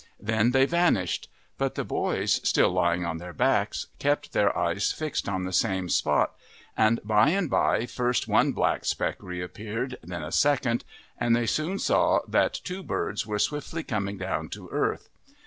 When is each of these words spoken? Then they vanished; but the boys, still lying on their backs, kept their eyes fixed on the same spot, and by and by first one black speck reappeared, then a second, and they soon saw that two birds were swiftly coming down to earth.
Then 0.19 0.49
they 0.49 0.65
vanished; 0.65 1.29
but 1.59 1.75
the 1.75 1.83
boys, 1.83 2.41
still 2.43 2.71
lying 2.71 3.05
on 3.05 3.19
their 3.19 3.33
backs, 3.33 3.85
kept 3.99 4.33
their 4.33 4.57
eyes 4.57 4.91
fixed 4.91 5.29
on 5.29 5.43
the 5.43 5.53
same 5.53 5.89
spot, 5.89 6.33
and 6.75 6.99
by 7.03 7.29
and 7.29 7.51
by 7.51 7.85
first 7.85 8.27
one 8.27 8.51
black 8.51 8.83
speck 8.83 9.21
reappeared, 9.21 9.99
then 10.01 10.23
a 10.23 10.31
second, 10.31 10.85
and 11.19 11.35
they 11.35 11.45
soon 11.45 11.77
saw 11.77 12.21
that 12.27 12.55
two 12.63 12.81
birds 12.81 13.27
were 13.27 13.37
swiftly 13.37 13.83
coming 13.83 14.17
down 14.17 14.49
to 14.49 14.69
earth. 14.71 15.07